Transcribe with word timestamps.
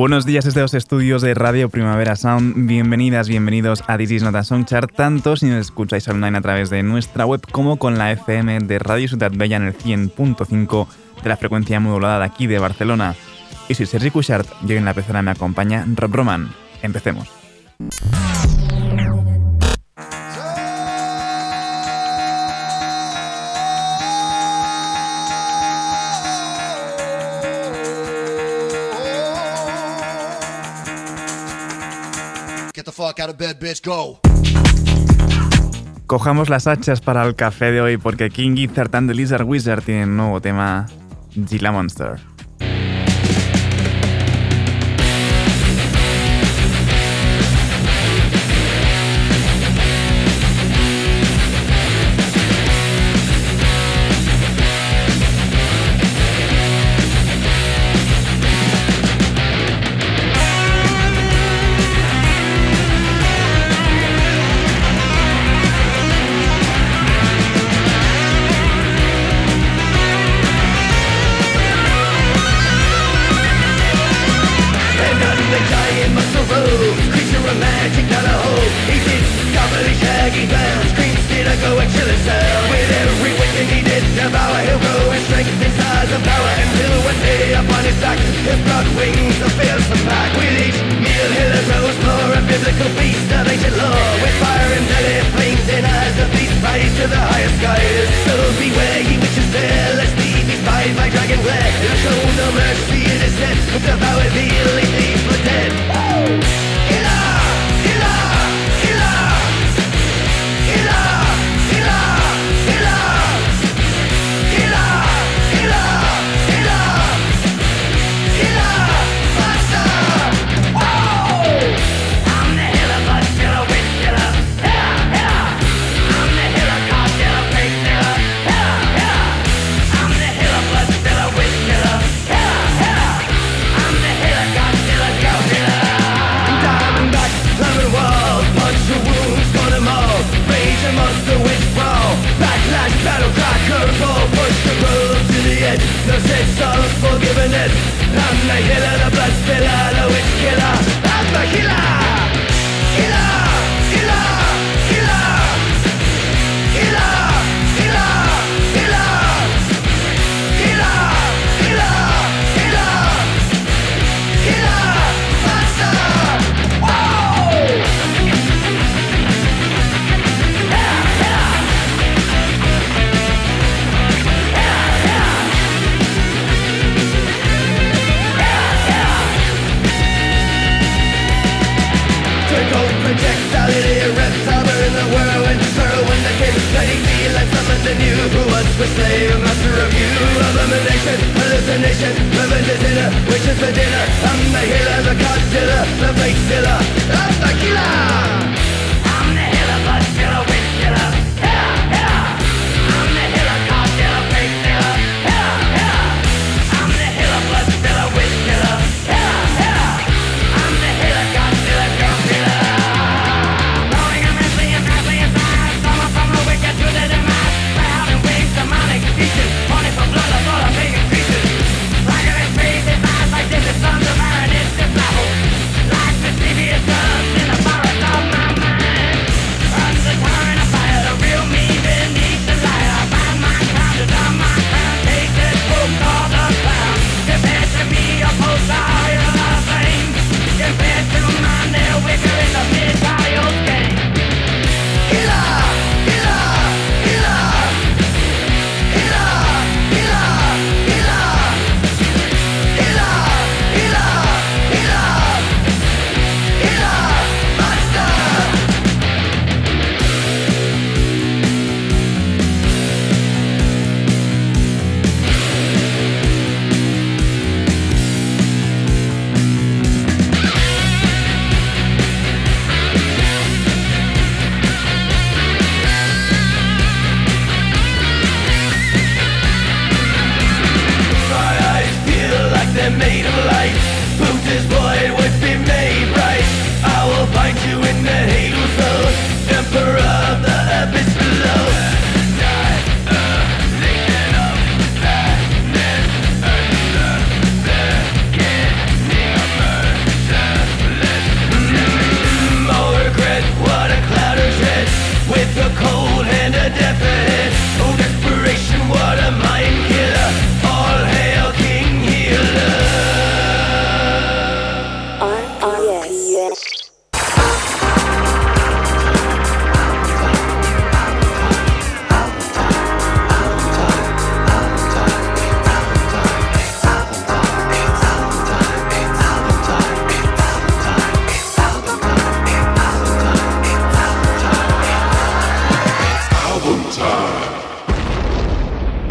Buenos 0.00 0.24
días 0.24 0.46
desde 0.46 0.62
los 0.62 0.72
estudios 0.72 1.20
de 1.20 1.34
Radio 1.34 1.68
Primavera 1.68 2.16
Sound. 2.16 2.66
Bienvenidas, 2.66 3.28
bienvenidos 3.28 3.84
a 3.86 3.98
This 3.98 4.12
is 4.12 4.22
Not 4.22 4.34
a 4.34 4.44
Songchart, 4.44 4.94
tanto 4.94 5.36
si 5.36 5.44
nos 5.44 5.60
escucháis 5.60 6.08
online 6.08 6.38
a 6.38 6.40
través 6.40 6.70
de 6.70 6.82
nuestra 6.82 7.26
web 7.26 7.42
como 7.52 7.76
con 7.76 7.98
la 7.98 8.10
FM 8.10 8.60
de 8.60 8.78
Radio 8.78 9.08
Ciudad 9.08 9.30
Bella 9.30 9.58
en 9.58 9.64
el 9.64 9.76
100.5 9.76 10.86
de 11.22 11.28
la 11.28 11.36
frecuencia 11.36 11.80
modulada 11.80 12.20
de 12.20 12.24
aquí 12.24 12.46
de 12.46 12.58
Barcelona. 12.58 13.14
Y 13.68 13.74
si 13.74 13.84
Sergi 13.84 14.10
Cushart, 14.10 14.48
yo 14.62 14.74
en 14.74 14.86
la 14.86 14.94
pecera 14.94 15.20
me 15.20 15.32
acompaña 15.32 15.84
Rob 15.94 16.14
Roman. 16.14 16.48
Empecemos. 16.80 17.28
Cojamos 36.06 36.48
las 36.48 36.66
hachas 36.66 37.00
para 37.00 37.22
el 37.24 37.34
café 37.34 37.70
de 37.70 37.80
hoy 37.80 37.96
porque 37.98 38.30
King 38.30 38.56
Gizzard 38.56 38.94
and 38.96 39.10
the 39.10 39.14
Lizard 39.14 39.44
Wizard 39.44 39.82
tienen 39.82 40.10
un 40.10 40.16
nuevo 40.16 40.40
tema, 40.40 40.86
Gila 41.48 41.70
Monster. 41.70 42.29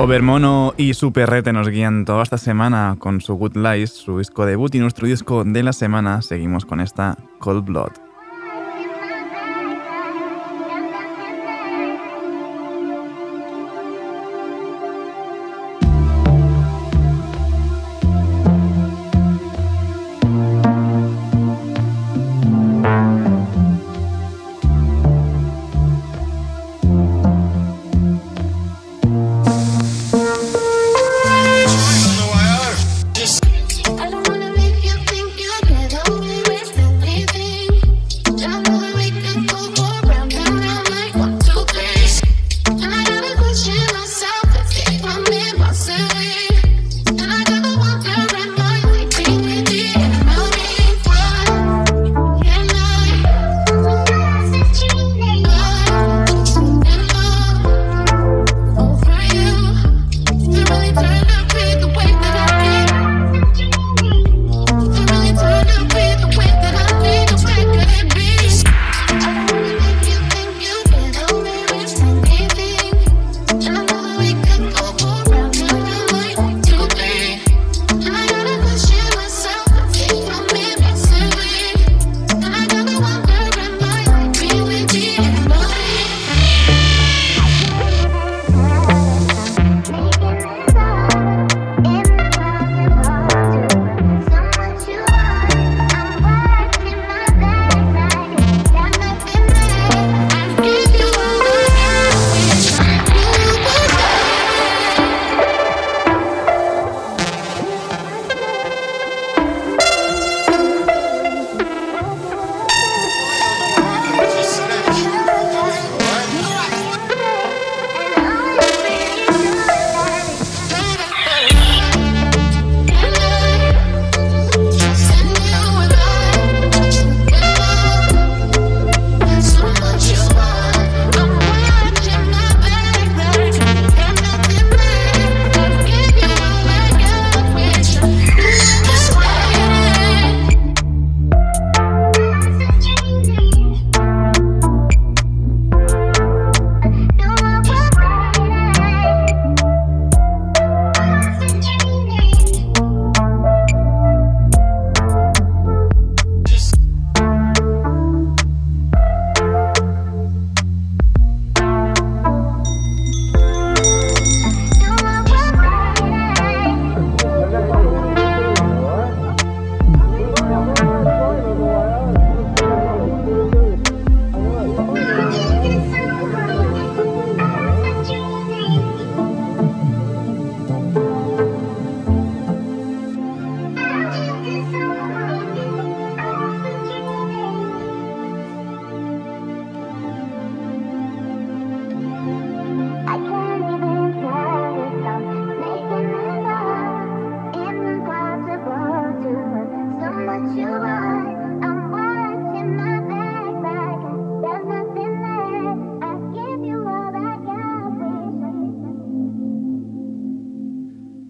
Overmono 0.09 0.73
y 0.75 0.95
su 0.95 1.13
perrete 1.13 1.53
nos 1.53 1.69
guían 1.69 2.03
toda 2.03 2.23
esta 2.23 2.39
semana 2.39 2.95
con 2.97 3.21
su 3.21 3.35
Good 3.35 3.55
Lies, 3.55 3.91
su 3.91 4.17
disco 4.17 4.47
debut 4.47 4.73
y 4.73 4.79
nuestro 4.79 5.05
disco 5.05 5.43
de 5.43 5.61
la 5.61 5.71
semana. 5.71 6.23
Seguimos 6.23 6.65
con 6.65 6.79
esta 6.79 7.15
Cold 7.37 7.65
Blood. 7.65 8.08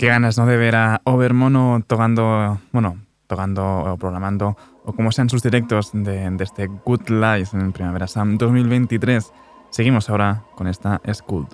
Ganas, 0.09 0.37
¿no? 0.37 0.45
De 0.45 0.57
ver 0.57 0.75
a 0.75 1.01
Overmono 1.05 1.81
tocando, 1.87 2.59
bueno, 2.71 2.97
tocando 3.27 3.63
o 3.63 3.97
programando, 3.97 4.57
o 4.83 4.93
como 4.93 5.11
sean 5.11 5.29
sus 5.29 5.43
directos 5.43 5.91
de, 5.93 6.35
este 6.39 6.67
Good 6.67 7.09
Life 7.09 7.55
en 7.55 7.71
Primavera 7.71 8.07
Sam 8.07 8.37
2023. 8.37 9.31
Seguimos 9.69 10.09
ahora 10.09 10.43
con 10.55 10.67
esta 10.67 10.99
School. 11.13 11.47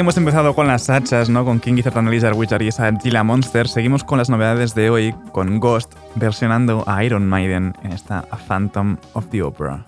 Hemos 0.00 0.16
empezado 0.16 0.54
con 0.54 0.66
las 0.66 0.88
hachas, 0.88 1.28
¿no? 1.28 1.44
Con 1.44 1.60
King 1.60 1.74
Gizzard 1.74 1.98
and 1.98 2.08
Lizard 2.08 2.34
Wizard 2.34 2.62
y 2.62 2.68
esa 2.68 2.90
Gila 2.90 3.22
Monster, 3.22 3.68
seguimos 3.68 4.02
con 4.02 4.16
las 4.16 4.30
novedades 4.30 4.74
de 4.74 4.88
hoy 4.88 5.14
con 5.32 5.60
Ghost 5.60 5.92
versionando 6.14 6.84
a 6.86 7.04
Iron 7.04 7.28
Maiden 7.28 7.74
en 7.82 7.92
esta 7.92 8.24
Phantom 8.48 8.96
of 9.12 9.26
the 9.30 9.42
Opera. 9.42 9.84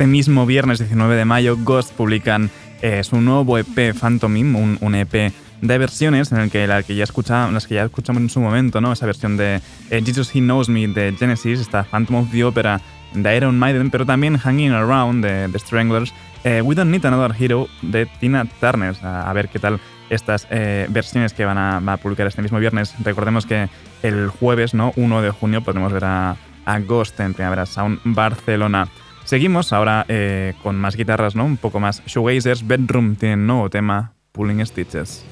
Este 0.00 0.08
mismo 0.10 0.46
viernes 0.46 0.78
19 0.78 1.14
de 1.14 1.26
mayo, 1.26 1.58
Ghost 1.58 1.92
publican 1.92 2.50
eh, 2.80 3.04
su 3.04 3.20
nuevo 3.20 3.58
EP 3.58 3.94
Phantomim, 3.94 4.56
un, 4.56 4.78
un, 4.80 4.94
EP 4.94 5.30
de 5.60 5.78
versiones 5.78 6.32
en 6.32 6.38
el 6.38 6.50
que, 6.50 6.66
la 6.66 6.82
que 6.82 6.94
ya 6.94 7.04
las 7.04 7.66
que 7.66 7.74
ya 7.74 7.84
escuchamos 7.84 8.22
en 8.22 8.30
su 8.30 8.40
momento, 8.40 8.80
¿no? 8.80 8.94
esa 8.94 9.04
versión 9.04 9.36
de 9.36 9.60
eh, 9.90 10.02
Jesus 10.02 10.34
He 10.34 10.38
Knows 10.38 10.70
Me 10.70 10.88
de 10.88 11.14
Genesis, 11.18 11.60
esta 11.60 11.84
Phantom 11.84 12.16
of 12.16 12.30
the 12.30 12.44
Opera 12.44 12.80
de 13.12 13.36
Iron 13.36 13.58
Maiden, 13.58 13.90
pero 13.90 14.06
también 14.06 14.38
Hanging 14.38 14.72
Around 14.72 15.22
de 15.22 15.50
The 15.52 15.58
Stranglers, 15.58 16.14
eh, 16.44 16.62
We 16.62 16.74
Don't 16.74 16.90
Need 16.90 17.04
Another 17.04 17.36
Hero 17.38 17.68
de 17.82 18.06
Tina 18.06 18.46
Turner. 18.58 18.96
A, 19.02 19.30
ver 19.34 19.50
qué 19.50 19.58
tal 19.58 19.80
estas 20.08 20.48
versiones 20.48 21.34
que 21.34 21.44
van 21.44 21.58
a, 21.58 21.76
a, 21.76 21.96
publicar 21.98 22.26
este 22.26 22.40
mismo 22.40 22.58
viernes. 22.58 22.94
Recordemos 23.04 23.44
que 23.44 23.68
el 24.02 24.28
jueves, 24.28 24.72
¿no? 24.72 24.94
1 24.96 25.20
de 25.20 25.30
junio, 25.30 25.60
podremos 25.60 25.92
ver 25.92 26.06
a, 26.06 26.36
a 26.64 26.78
Ghost 26.78 27.20
en 27.20 27.34
Primavera 27.34 27.66
Sound 27.66 28.00
Barcelona. 28.02 28.88
Seguimos 29.30 29.72
ahora 29.72 30.04
eh, 30.08 30.54
con 30.60 30.74
más 30.74 30.96
guitarras, 30.96 31.36
¿no? 31.36 31.44
Un 31.44 31.56
poco 31.56 31.78
más 31.78 32.04
shoegazers. 32.04 32.66
Bedroom 32.66 33.14
tiene 33.14 33.36
un 33.36 33.46
nuevo 33.46 33.70
tema, 33.70 34.12
Pulling 34.32 34.66
Stitches. 34.66 35.24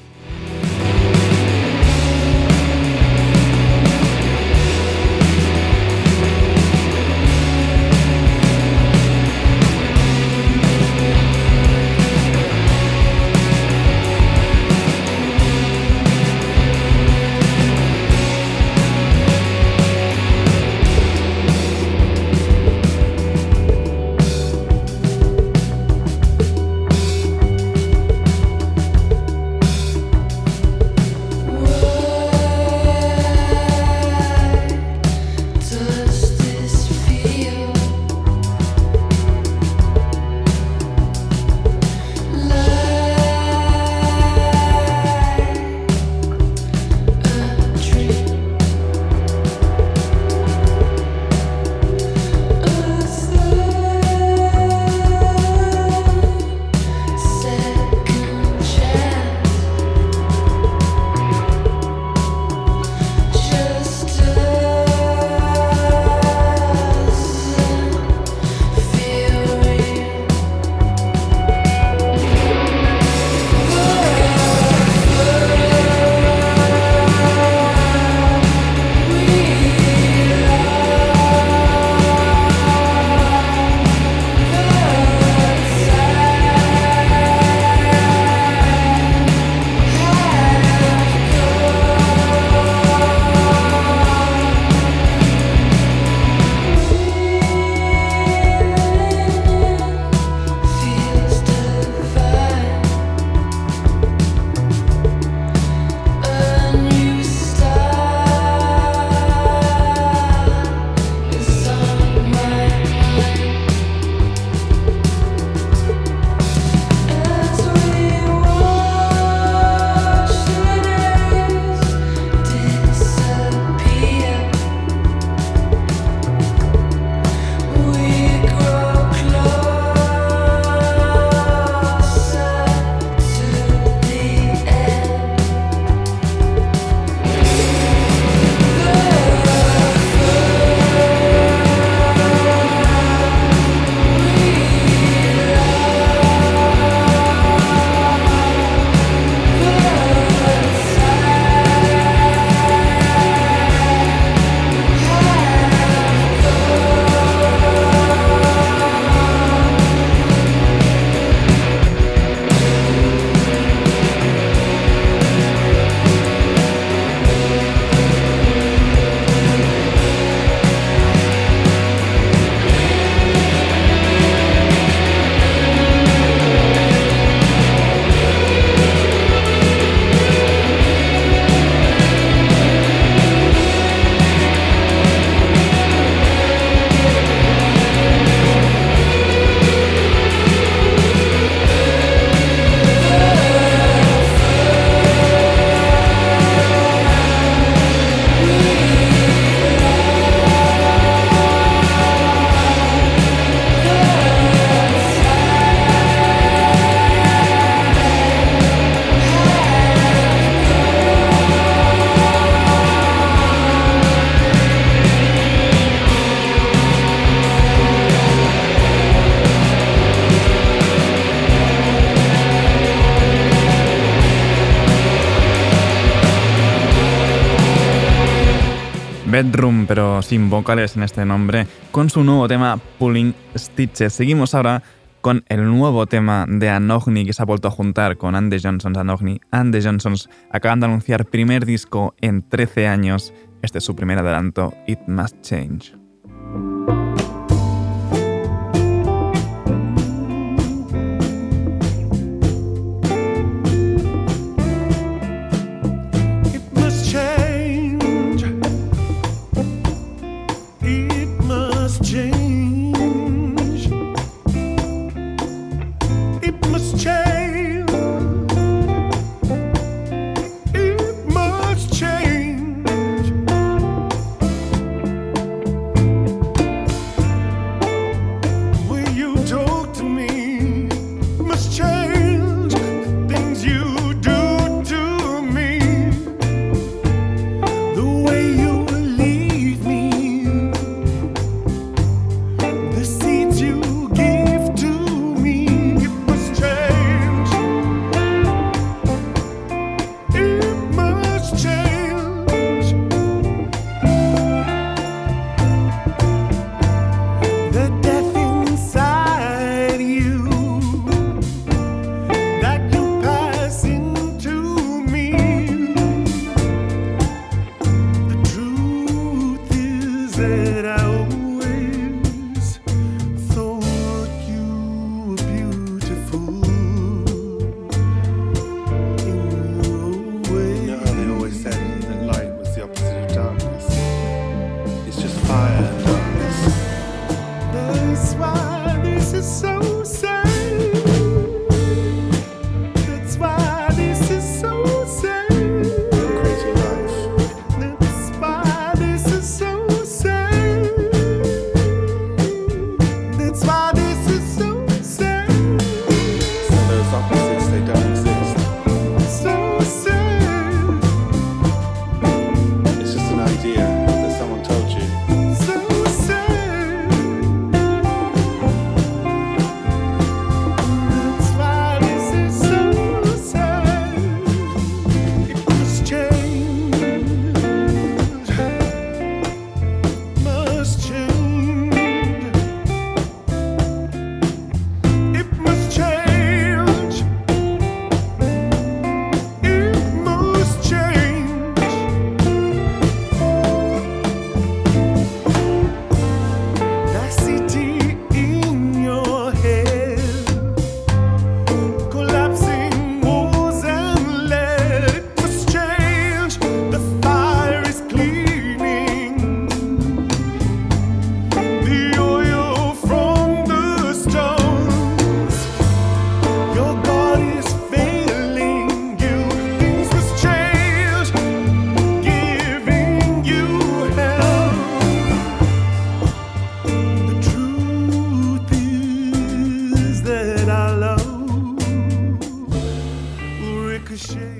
Sin 230.29 230.51
vocales 230.51 230.95
en 230.95 231.01
este 231.01 231.25
nombre, 231.25 231.65
con 231.89 232.11
su 232.11 232.23
nuevo 232.23 232.47
tema 232.47 232.79
Pulling 232.99 233.33
Stitches. 233.57 234.13
Seguimos 234.13 234.53
ahora 234.53 234.83
con 235.21 235.43
el 235.49 235.65
nuevo 235.65 236.05
tema 236.05 236.45
de 236.47 236.69
Anogni 236.69 237.25
que 237.25 237.33
se 237.33 237.41
ha 237.41 237.45
vuelto 237.45 237.67
a 237.67 237.71
juntar 237.71 238.15
con 238.17 238.35
Andy 238.35 238.57
Johnson's 238.61 238.99
Anogni. 238.99 239.41
Andy 239.49 239.79
Johnson's 239.81 240.29
acaban 240.51 240.81
de 240.81 240.85
anunciar 240.85 241.25
primer 241.25 241.65
disco 241.65 242.13
en 242.21 242.47
13 242.47 242.87
años. 242.87 243.33
Este 243.63 243.79
es 243.79 243.83
su 243.83 243.95
primer 243.95 244.19
adelanto, 244.19 244.71
It 244.85 244.99
Must 245.07 245.41
Change. 245.41 245.98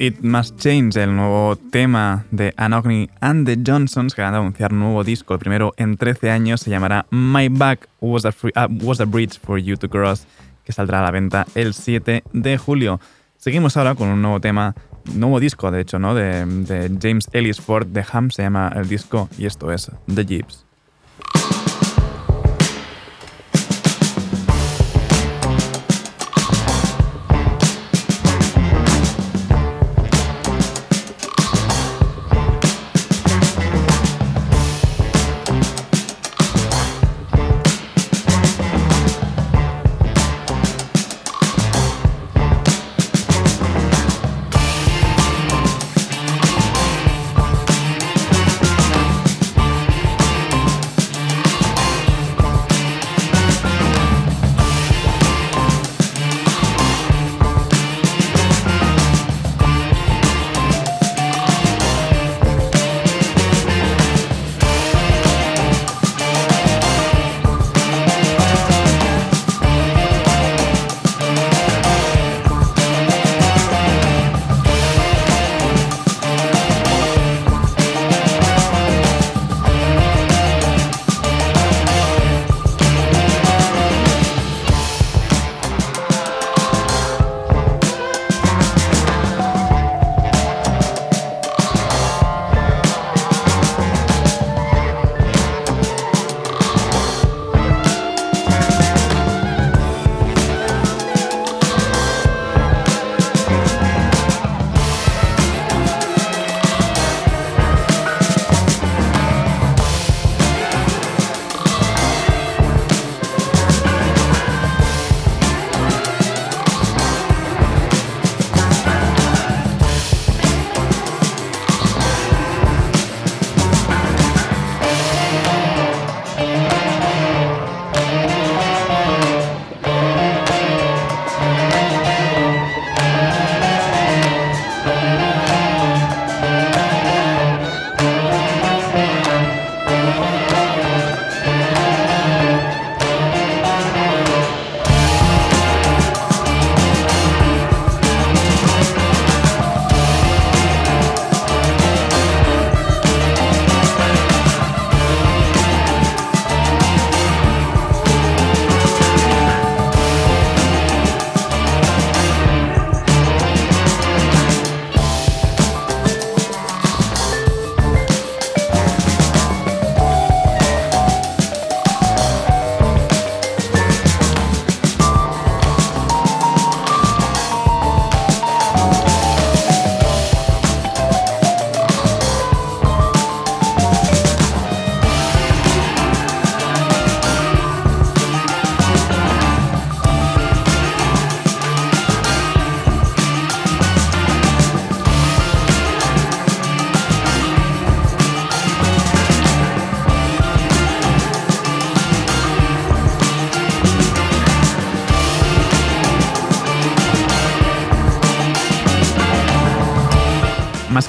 It 0.09 0.21
Must 0.23 0.57
Change, 0.57 0.97
el 0.97 1.15
nuevo 1.15 1.55
tema 1.55 2.25
de 2.31 2.51
Anogny 2.57 3.11
and 3.21 3.45
the 3.45 3.57
Johnsons, 3.63 4.15
que 4.15 4.23
van 4.23 4.33
a 4.33 4.39
anunciar 4.39 4.73
un 4.73 4.79
nuevo 4.79 5.03
disco, 5.03 5.35
el 5.35 5.39
primero 5.39 5.73
en 5.77 5.97
13 5.97 6.31
años, 6.31 6.61
se 6.61 6.71
llamará 6.71 7.05
My 7.11 7.47
Back 7.47 7.87
Was 8.01 8.25
a, 8.25 8.29
uh, 8.29 8.67
was 8.83 8.99
a 9.01 9.05
Bridge 9.05 9.39
for 9.39 9.59
You 9.59 9.77
to 9.77 9.87
Cross, 9.87 10.25
que 10.63 10.73
saldrá 10.73 10.99
a 10.99 11.03
la 11.03 11.11
venta 11.11 11.45
el 11.53 11.75
7 11.75 12.23
de 12.33 12.57
julio. 12.57 12.99
Seguimos 13.37 13.77
ahora 13.77 13.93
con 13.93 14.09
un 14.09 14.21
nuevo 14.23 14.39
tema, 14.39 14.73
nuevo 15.13 15.39
disco, 15.39 15.69
de 15.69 15.81
hecho, 15.81 15.99
¿no? 15.99 16.15
de, 16.15 16.43
de 16.43 16.97
James 16.99 17.29
Ellis 17.31 17.61
Ford 17.61 17.85
de 17.85 18.03
Ham, 18.11 18.31
se 18.31 18.41
llama 18.41 18.71
el 18.75 18.89
disco, 18.89 19.29
y 19.37 19.45
esto 19.45 19.71
es 19.71 19.91
The 20.11 20.25
Jeeps. 20.25 20.65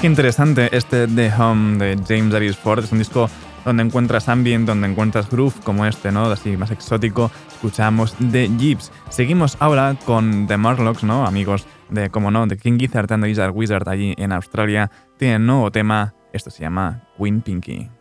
Que 0.01 0.07
interesante 0.07 0.75
este 0.75 1.07
The 1.07 1.31
Home 1.37 1.77
de 1.77 1.95
James 2.07 2.33
Davis 2.33 2.57
Ford. 2.57 2.83
Es 2.83 2.91
un 2.91 2.97
disco 2.97 3.29
donde 3.63 3.83
encuentras 3.83 4.29
ambient, 4.29 4.65
donde 4.65 4.87
encuentras 4.87 5.29
groove 5.29 5.53
como 5.63 5.85
este, 5.85 6.11
¿no? 6.11 6.25
Así 6.25 6.57
más 6.57 6.71
exótico. 6.71 7.29
Escuchamos 7.51 8.15
The 8.31 8.49
Jeeps. 8.57 8.91
Seguimos 9.09 9.57
ahora 9.59 9.95
con 10.05 10.47
The 10.47 10.57
Murlocs, 10.57 11.03
¿no? 11.03 11.27
Amigos 11.27 11.67
de, 11.89 12.09
como 12.09 12.31
no, 12.31 12.47
de 12.47 12.57
King 12.57 12.79
Gizzard 12.79 13.13
and 13.13 13.23
the 13.23 13.49
Wizard 13.49 13.87
allí 13.87 14.15
en 14.17 14.31
Australia. 14.31 14.89
Tienen 15.17 15.45
nuevo 15.45 15.71
tema. 15.71 16.15
Esto 16.33 16.49
se 16.49 16.63
llama 16.63 17.03
Queen 17.19 17.41
Pinky. 17.41 18.00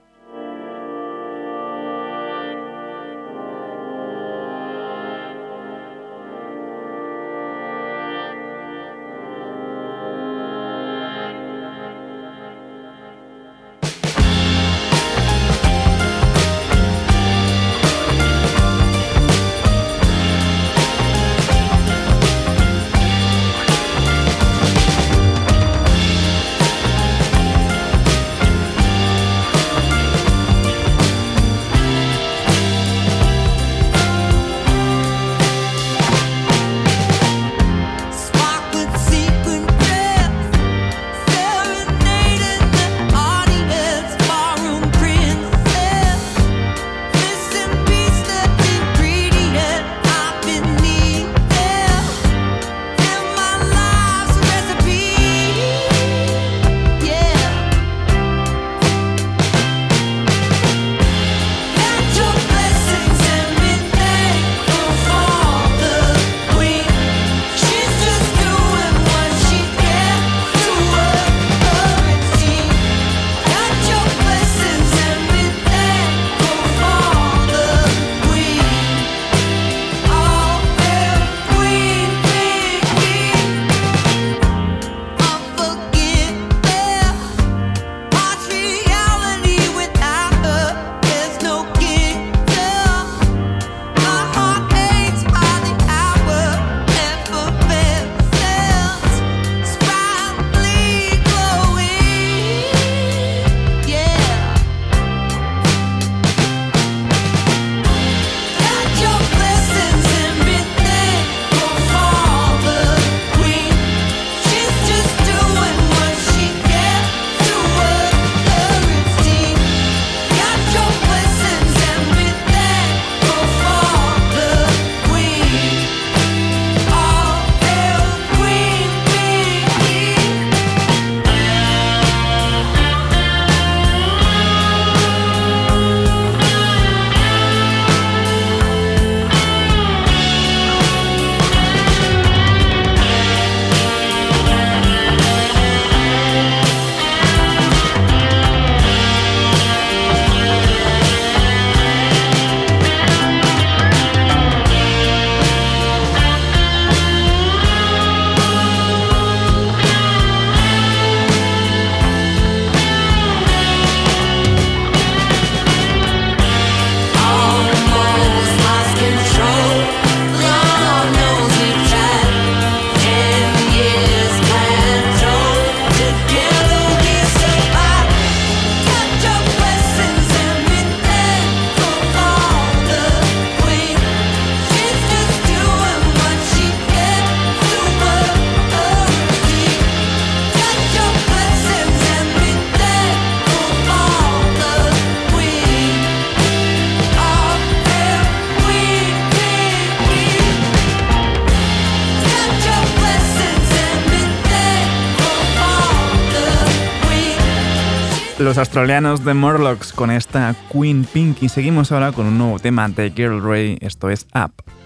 Los 208.50 208.58
australianos 208.58 209.24
de 209.24 209.32
Morlocks 209.32 209.92
con 209.92 210.10
esta 210.10 210.56
Queen 210.72 211.04
Pink 211.04 211.40
y 211.40 211.48
seguimos 211.48 211.92
ahora 211.92 212.10
con 212.10 212.26
un 212.26 212.36
nuevo 212.36 212.58
tema 212.58 212.88
de 212.88 213.12
Girl 213.12 213.40
Ray, 213.40 213.78
esto 213.80 214.10
es 214.10 214.26
Up. 214.34 214.79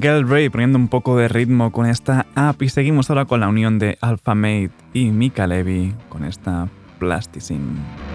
Ray 0.00 0.48
poniendo 0.48 0.78
un 0.78 0.88
poco 0.88 1.16
de 1.16 1.28
ritmo 1.28 1.72
con 1.72 1.86
esta 1.86 2.26
app 2.34 2.62
y 2.62 2.68
seguimos 2.68 3.10
ahora 3.10 3.26
con 3.26 3.40
la 3.40 3.48
unión 3.48 3.78
de 3.78 3.98
Alpha 4.00 4.34
Mate 4.34 4.70
y 4.94 5.10
Mika 5.10 5.46
Levy 5.46 5.94
con 6.08 6.24
esta 6.24 6.68
Plasticine. 6.98 8.09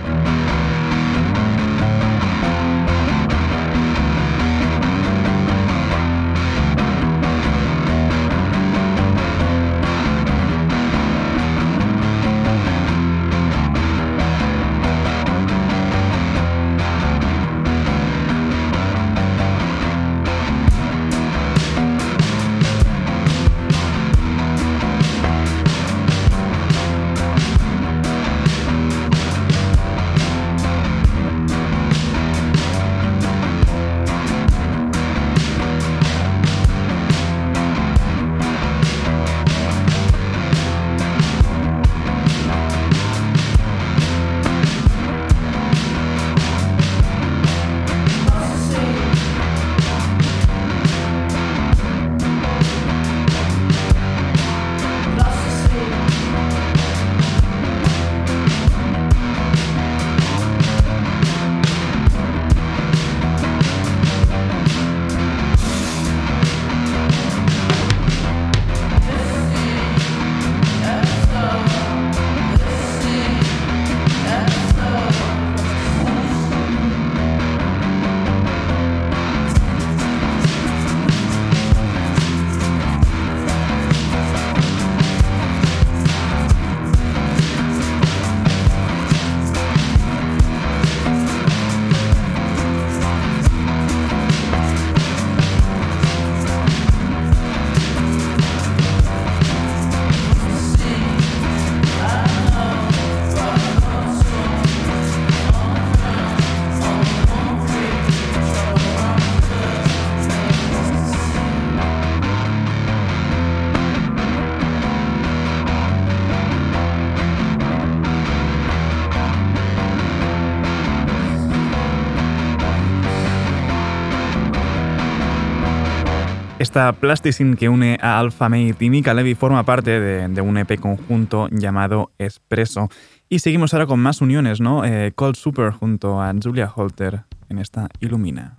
Esta 126.76 126.91
Plasticine 126.91 127.55
que 127.55 127.69
une 127.69 127.97
a 128.01 128.19
Alpha 128.19 128.49
Mate 128.49 128.76
y 128.84 128.89
Mika 128.89 129.13
Levy 129.13 129.34
forma 129.34 129.63
parte 129.63 129.97
de, 129.97 130.41
un 130.41 130.57
EP 130.57 130.78
conjunto 130.78 131.47
llamado 131.49 132.11
Espresso. 132.17 132.89
Y 133.30 133.39
seguimos 133.39 133.73
ahora 133.73 133.86
con 133.86 134.01
más 134.01 134.19
uniones, 134.19 134.59
¿no? 134.59 134.84
Eh, 134.84 135.13
Cold 135.15 135.38
Super 135.38 135.71
junto 135.71 136.21
a 136.21 136.34
Julia 136.34 136.69
Holter 136.76 137.23
en 137.47 137.59
esta 137.59 137.88
Illumina. 138.01 138.57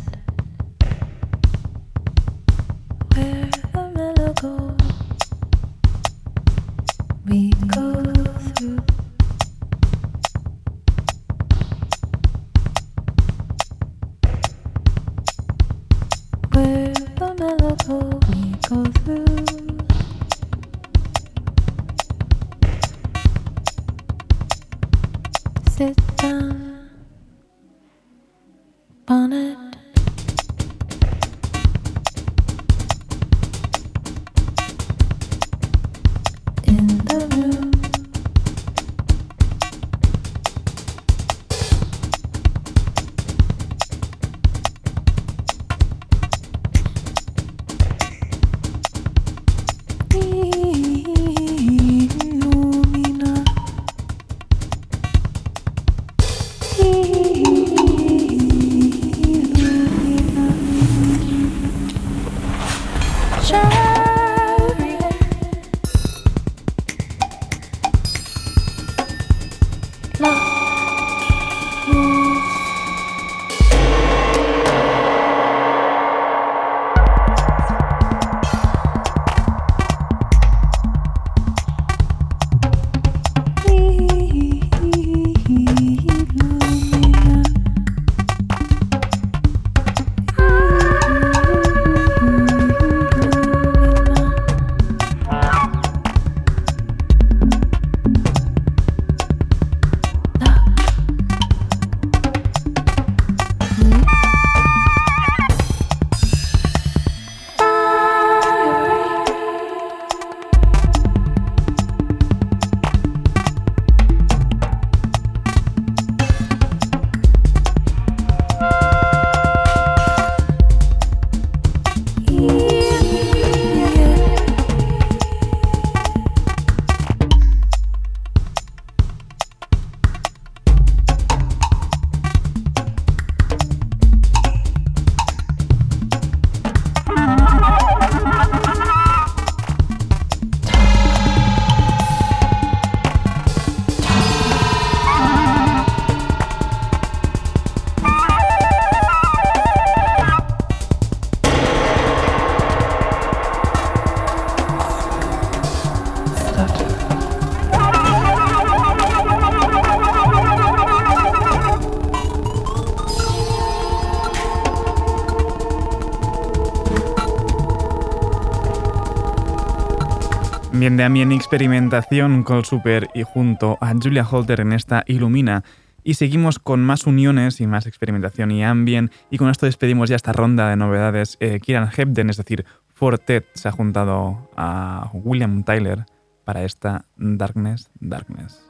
De 170.88 171.04
ambient 171.04 171.34
experimentación 171.34 172.44
con 172.44 172.64
Super 172.64 173.10
y 173.14 173.24
junto 173.24 173.78
a 173.82 173.94
Julia 173.94 174.26
Holter 174.26 174.62
en 174.62 174.72
esta 174.72 175.04
Ilumina. 175.06 175.66
Y 176.02 176.14
seguimos 176.14 176.60
con 176.60 176.80
más 176.80 177.06
uniones 177.06 177.60
y 177.60 177.68
más 177.68 177.86
experimentación 177.86 178.52
y 178.52 178.64
ambient. 178.64 179.12
Y 179.30 179.38
con 179.38 179.50
esto 179.50 179.66
despedimos 179.66 180.10
ya 180.10 180.16
esta 180.16 180.32
ronda 180.32 180.70
de 180.70 180.78
novedades. 180.78 181.36
Eh, 181.42 181.60
Kieran 181.60 181.90
Hebden, 181.96 182.30
es 182.30 182.38
decir, 182.38 182.66
Fortet, 182.94 183.46
se 183.54 183.68
ha 183.68 183.74
juntado 183.74 184.50
a 184.56 185.12
William 185.14 185.64
Tyler 185.64 186.06
para 186.46 186.64
esta 186.64 187.04
Darkness, 187.18 187.92
Darkness. 188.00 188.67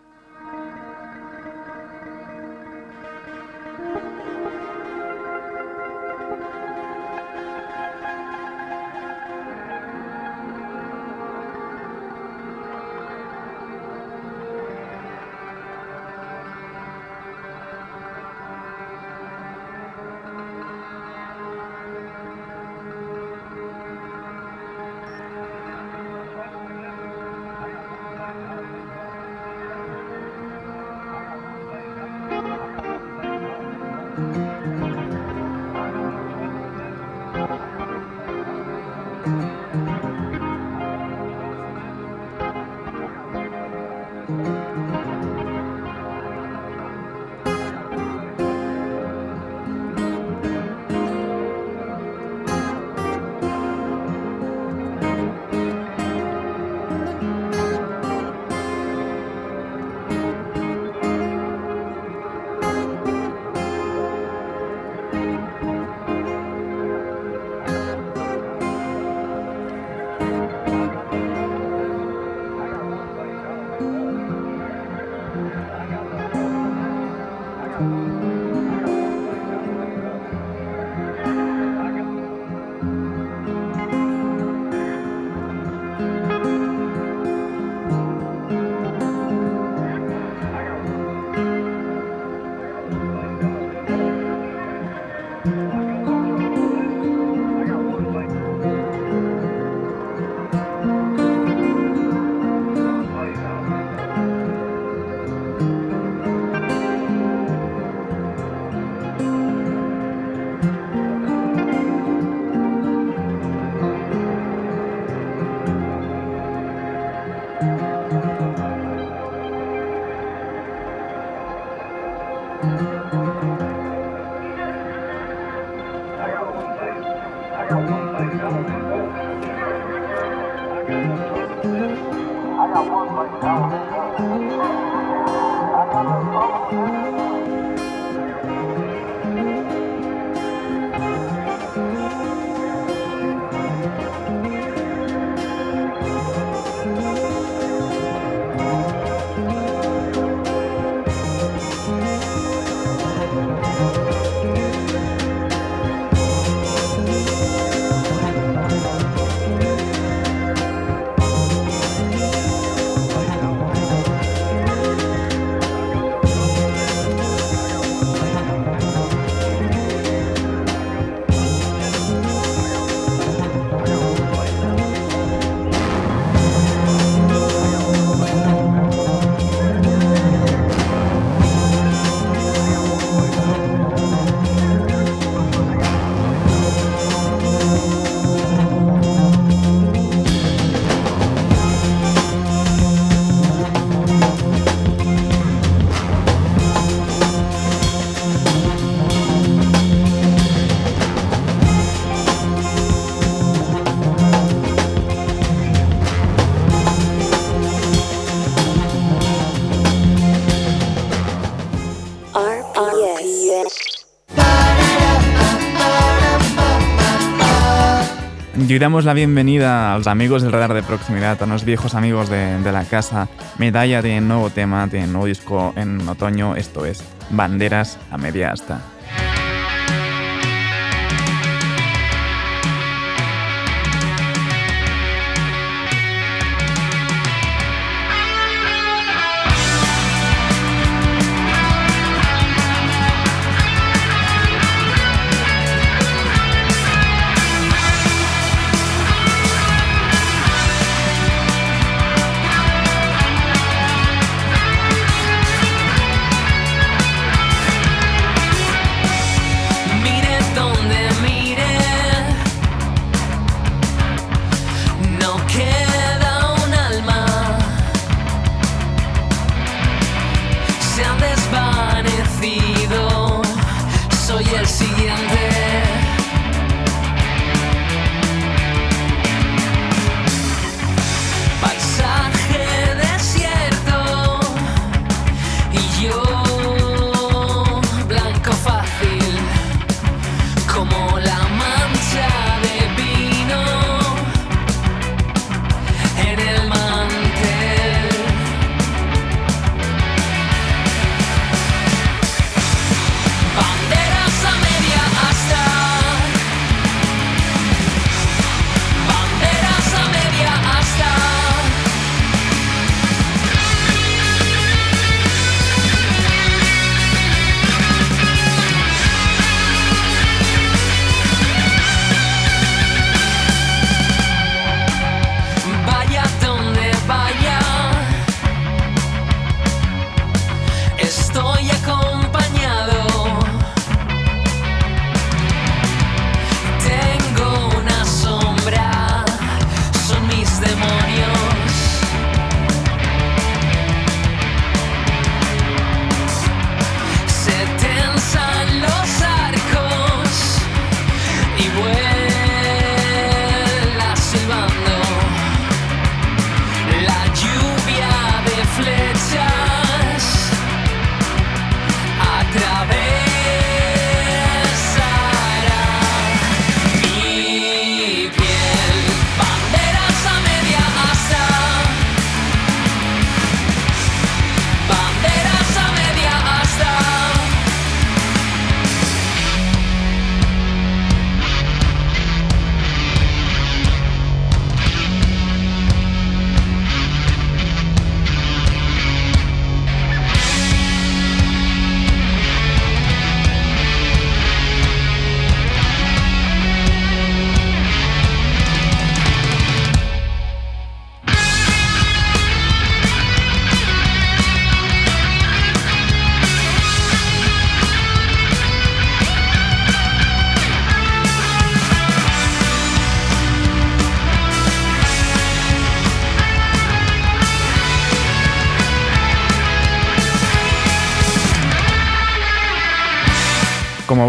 Y 218.59 218.79
damos 218.79 219.05
la 219.05 219.13
bienvenida 219.13 219.93
a 219.93 219.97
los 219.97 220.07
amigos 220.07 220.43
del 220.43 220.51
radar 220.51 220.73
de 220.73 220.83
proximidad, 220.83 221.41
a 221.41 221.45
los 221.45 221.63
viejos 221.63 221.95
amigos 221.95 222.29
de, 222.29 222.59
de 222.59 222.71
la 222.71 222.83
casa. 222.83 223.27
Medalla 223.57 224.01
de 224.01 224.19
nuevo 224.21 224.49
tema, 224.49 224.87
de 224.87 225.07
nuevo 225.07 225.25
disco 225.25 225.73
en 225.75 226.07
otoño, 226.07 226.55
esto 226.55 226.85
es 226.85 227.03
Banderas 227.29 227.97
a 228.11 228.17
media 228.17 228.51
asta. 228.51 228.81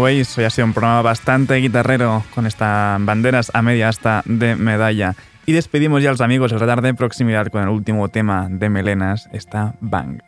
Hoy 0.09 0.43
ha 0.43 0.49
sido 0.49 0.65
un 0.65 0.73
programa 0.73 1.01
bastante 1.03 1.55
guitarrero, 1.57 2.23
con 2.33 2.47
estas 2.47 3.03
banderas 3.05 3.51
a 3.53 3.61
media 3.61 3.89
hasta 3.89 4.23
de 4.25 4.55
medalla. 4.55 5.15
Y 5.45 5.53
despedimos 5.53 6.01
ya 6.01 6.09
a 6.09 6.13
los 6.13 6.21
amigos 6.21 6.51
el 6.51 6.59
radar 6.59 6.81
de 6.81 6.93
proximidad 6.93 7.47
con 7.47 7.61
el 7.61 7.69
último 7.69 8.09
tema 8.09 8.47
de 8.49 8.69
Melenas, 8.69 9.29
esta 9.33 9.75
Bang. 9.81 10.21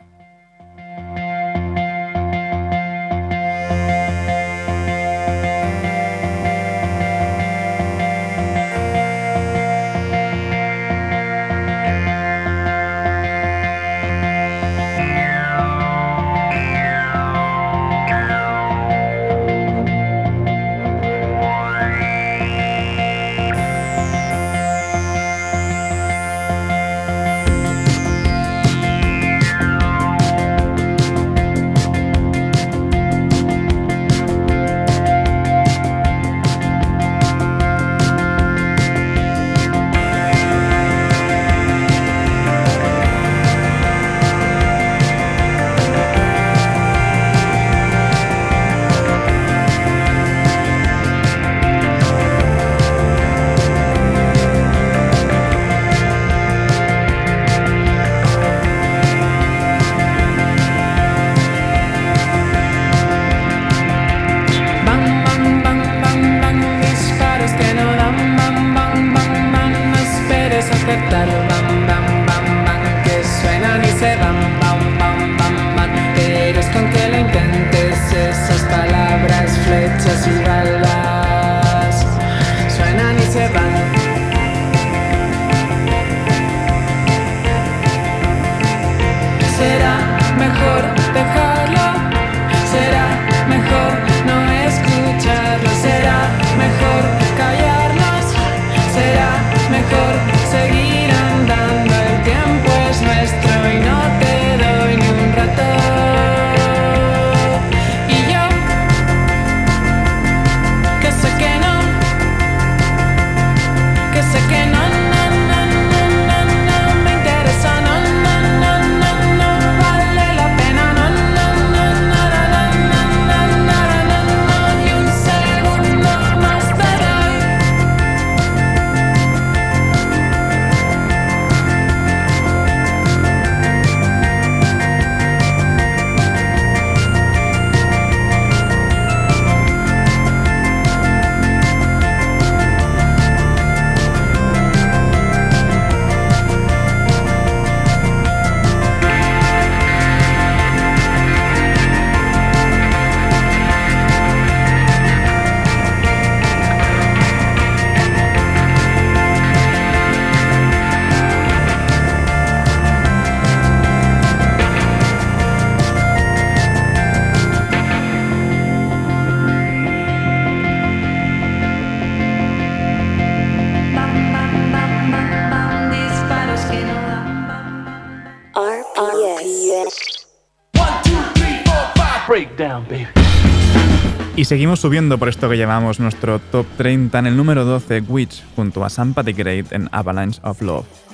Y 184.42 184.44
seguimos 184.44 184.80
subiendo 184.80 185.18
por 185.18 185.28
esto 185.28 185.48
que 185.48 185.56
llamamos 185.56 186.00
nuestro 186.00 186.40
top 186.40 186.66
30 186.76 187.16
en 187.16 187.26
el 187.28 187.36
número 187.36 187.64
12, 187.64 188.00
Witch, 188.08 188.42
junto 188.56 188.84
a 188.84 188.90
Sympathy 188.90 189.34
Great 189.34 189.70
en 189.70 189.88
Avalanche 189.92 190.40
of 190.42 190.60
Love. 190.62 191.11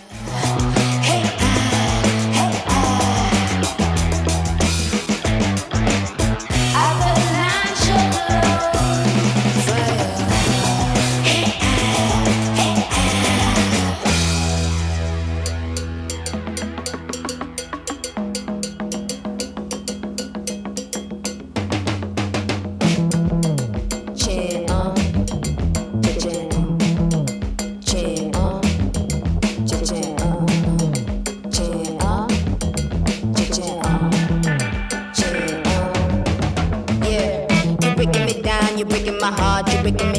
you're 38.78 38.86
breaking 38.86 39.18
my 39.18 39.32
heart, 39.32 39.72
you're 39.72 39.82
breaking 39.82 40.12
me 40.12 40.17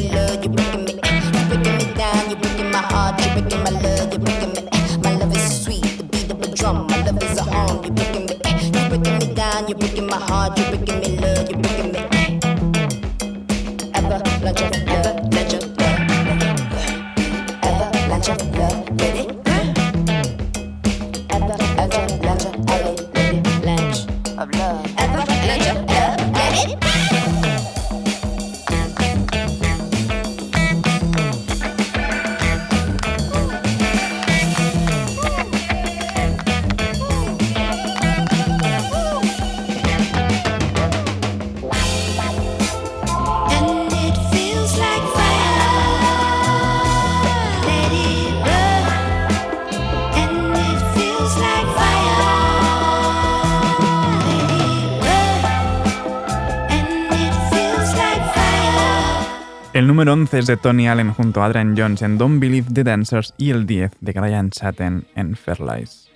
es 60.38 60.46
de 60.46 60.56
Tony 60.56 60.86
Allen 60.86 61.12
junto 61.12 61.42
a 61.42 61.46
Adrian 61.46 61.74
Jones 61.76 62.02
en 62.02 62.18
Don't 62.18 62.40
Believe 62.40 62.68
the 62.72 62.84
Dancers 62.84 63.34
y 63.36 63.50
el 63.50 63.66
10 63.66 63.92
de 64.00 64.12
Brian 64.12 64.50
Satin 64.52 65.04
en 65.14 65.34
Fairlies. 65.34 66.08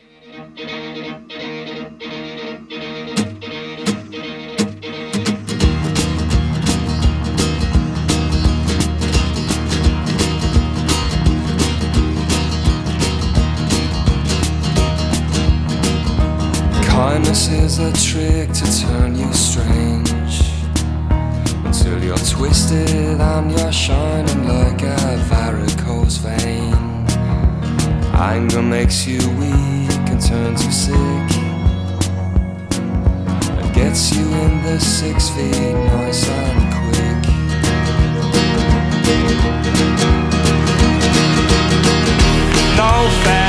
Kindness 16.86 17.48
is 17.48 17.78
a 17.78 17.92
trick 17.92 18.52
to 18.52 18.64
turn 18.80 19.16
you 19.16 19.32
strange. 19.32 20.03
You're 22.16 22.26
twisted 22.26 23.20
and 23.20 23.50
you're 23.50 23.72
shining 23.72 24.46
like 24.46 24.82
a 24.82 25.16
varicose 25.28 26.16
vein. 26.18 26.74
Anger 28.14 28.62
makes 28.62 29.06
you 29.06 29.18
weak 29.38 30.08
and 30.10 30.20
turns 30.20 30.64
you 30.64 30.72
sick. 30.72 31.30
And 33.48 33.74
gets 33.74 34.14
you 34.14 34.26
in 34.26 34.62
the 34.62 34.78
six 34.78 35.28
feet 35.30 35.52
nice 35.52 36.28
and 36.28 36.74
quick. 36.74 37.22
No 42.76 43.08
fair, 43.24 43.43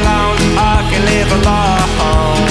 alone, 0.00 0.38
I 0.56 0.76
can 0.90 1.02
live 1.12 1.30
alone. 1.38 2.46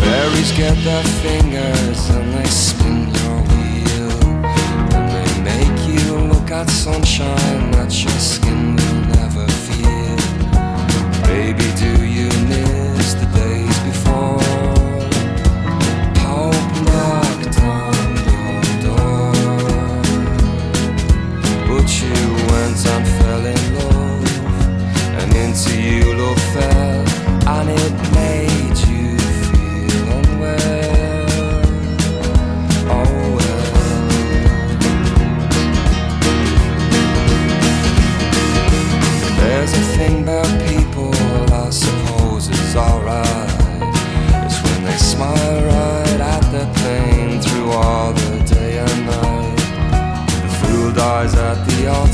Fairies 0.00 0.52
get 0.52 0.76
their 0.84 1.04
fingers 1.24 2.00
and 2.10 2.26
they 2.34 2.48
spin 2.48 3.00
your 3.18 3.38
wheel. 3.50 4.12
And 4.96 5.06
they 5.14 5.30
make 5.52 5.78
you 5.88 6.04
look 6.32 6.50
at 6.50 6.70
sunshine 6.70 7.70
that 7.72 7.92
your 8.02 8.18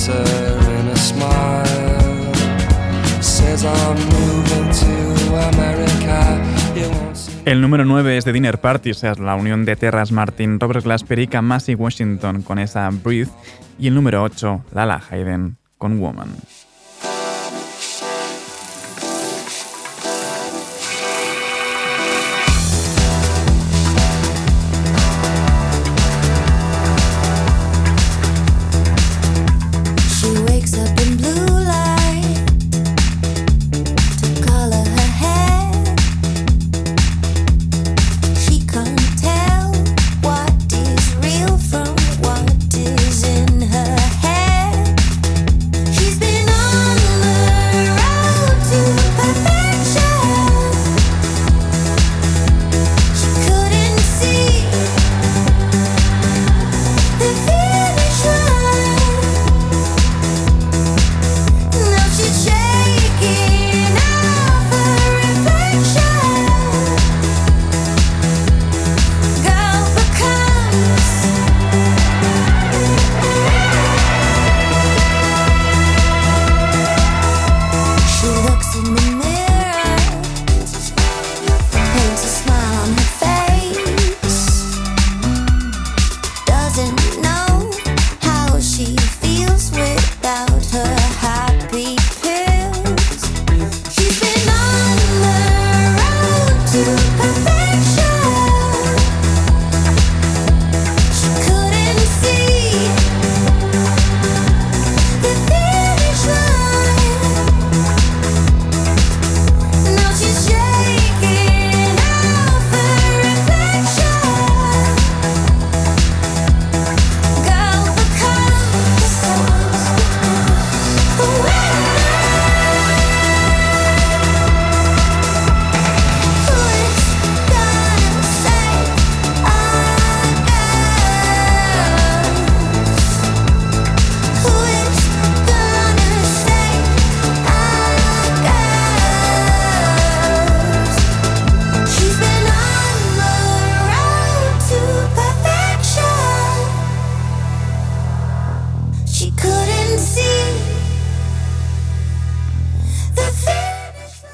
the 0.09 0.39
El 7.45 7.63
número 7.63 7.85
9 7.87 8.19
es 8.19 8.25
de 8.27 8.33
Dinner 8.33 8.61
Party, 8.61 8.91
o 8.91 8.95
sea, 8.95 9.15
la 9.15 9.35
unión 9.35 9.65
de 9.65 9.75
Terras 9.75 10.13
Martin, 10.13 10.61
Robert 10.61 10.85
Glasper 10.85 11.19
y 11.19 11.75
Washington 11.75 12.43
con 12.43 12.59
esa 12.59 12.91
Breathe. 12.91 13.31
Y 13.79 13.89
el 13.89 13.95
número 13.95 14.23
8, 14.23 14.65
Lala 14.75 15.03
Hayden 15.11 15.57
con 15.79 15.99
Woman. 15.99 16.29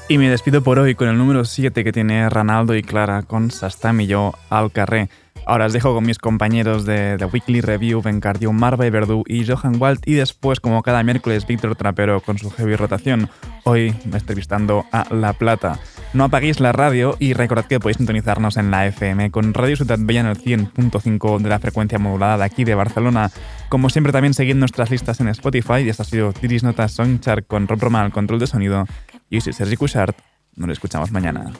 Y 0.07 0.19
me 0.19 0.29
despido 0.29 0.61
por 0.61 0.77
hoy 0.77 0.93
con 0.93 1.07
el 1.07 1.17
número 1.17 1.45
7 1.45 1.83
que 1.83 1.91
tiene 1.91 2.29
Ranaldo 2.29 2.75
y 2.75 2.83
Clara 2.83 3.23
con 3.23 3.49
Sastam 3.49 4.01
y 4.01 4.07
yo 4.07 4.33
al 4.51 4.71
carré. 4.71 5.09
Ahora 5.47 5.65
os 5.65 5.73
dejo 5.73 5.95
con 5.95 6.05
mis 6.05 6.19
compañeros 6.19 6.85
de 6.85 7.17
The 7.17 7.25
Weekly 7.25 7.61
Review, 7.61 8.03
Bencardio, 8.03 8.53
Marva 8.53 8.85
y 8.85 8.91
Verdú 8.91 9.23
y 9.27 9.45
Johan 9.45 9.81
Walt 9.81 10.07
y 10.07 10.13
después, 10.13 10.59
como 10.59 10.83
cada 10.83 11.01
miércoles, 11.01 11.47
Víctor 11.47 11.75
Trapero 11.75 12.21
con 12.21 12.37
su 12.37 12.51
heavy 12.51 12.75
rotación. 12.75 13.29
Hoy 13.63 13.95
entrevistando 14.05 14.85
a 14.91 15.11
La 15.13 15.33
Plata. 15.33 15.79
No 16.13 16.25
apaguéis 16.25 16.59
la 16.59 16.71
radio 16.71 17.15
y 17.19 17.33
recordad 17.33 17.65
que 17.65 17.79
podéis 17.79 17.97
sintonizarnos 17.97 18.57
en 18.57 18.69
la 18.69 18.85
FM 18.85 19.31
con 19.31 19.55
Radio 19.55 19.75
Ciutat 19.75 19.99
Bella 20.03 20.21
en 20.21 20.27
el 20.27 20.37
100.5 20.37 21.39
de 21.39 21.49
la 21.49 21.59
frecuencia 21.59 21.97
modulada 21.97 22.37
de 22.37 22.43
aquí 22.43 22.63
de 22.63 22.75
Barcelona. 22.75 23.31
Como 23.69 23.89
siempre 23.89 24.13
también 24.13 24.35
seguid 24.35 24.55
nuestras 24.55 24.91
listas 24.91 25.19
en 25.19 25.29
Spotify 25.29 25.81
y 25.83 25.89
esta 25.89 26.03
ha 26.03 26.05
sido 26.05 26.31
Tiris 26.31 26.63
Notas 26.63 26.91
Songchart 26.93 27.47
con 27.47 27.67
Rob 27.67 27.81
Roma 27.81 28.01
al 28.01 28.11
control 28.11 28.39
de 28.39 28.47
sonido. 28.47 28.85
Yo 29.29 29.41
soy 29.41 29.53
Sergi 29.53 29.75
Cuixart. 29.75 30.17
Nos 30.55 30.67
lo 30.67 30.73
escuchamos 30.73 31.11
mañana. 31.11 31.51